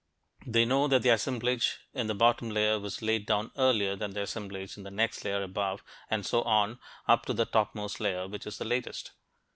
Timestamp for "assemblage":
1.11-1.77, 4.23-4.75